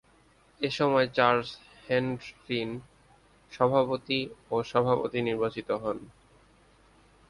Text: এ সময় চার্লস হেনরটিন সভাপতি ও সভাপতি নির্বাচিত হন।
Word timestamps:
এ 0.61 0.69
সময় 0.71 1.07
চার্লস 1.09 1.49
হেনরটিন 1.85 2.69
সভাপতি 3.51 4.19
ও 4.51 4.55
সভাপতি 4.63 5.19
নির্বাচিত 5.21 5.69
হন। 5.83 5.97